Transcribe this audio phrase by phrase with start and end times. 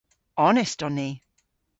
[0.45, 1.09] Onest on ni.